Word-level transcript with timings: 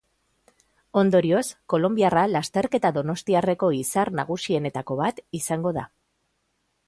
Ondorioz, 1.01 1.43
kolonbiarra 1.73 2.23
lasterketa 2.31 2.91
donostiarreko 2.95 3.71
izar 3.81 4.13
nagusienetako 4.21 4.99
bat 5.03 5.21
izango 5.41 5.75
da. 5.81 5.87